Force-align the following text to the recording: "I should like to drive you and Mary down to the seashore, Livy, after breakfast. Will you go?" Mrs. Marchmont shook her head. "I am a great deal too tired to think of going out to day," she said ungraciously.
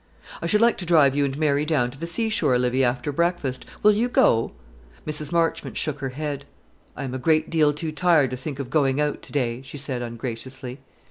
"I 0.41 0.47
should 0.47 0.61
like 0.61 0.79
to 0.79 0.85
drive 0.87 1.15
you 1.15 1.25
and 1.25 1.37
Mary 1.37 1.63
down 1.63 1.91
to 1.91 1.97
the 1.99 2.07
seashore, 2.07 2.57
Livy, 2.57 2.83
after 2.83 3.11
breakfast. 3.11 3.67
Will 3.83 3.91
you 3.91 4.09
go?" 4.09 4.51
Mrs. 5.05 5.31
Marchmont 5.31 5.77
shook 5.77 5.99
her 5.99 6.09
head. 6.09 6.43
"I 6.97 7.03
am 7.03 7.13
a 7.13 7.19
great 7.19 7.51
deal 7.51 7.71
too 7.71 7.91
tired 7.91 8.31
to 8.31 8.35
think 8.37 8.57
of 8.57 8.71
going 8.71 8.99
out 8.99 9.21
to 9.21 9.31
day," 9.31 9.61
she 9.61 9.77
said 9.77 10.01
ungraciously. 10.01 10.79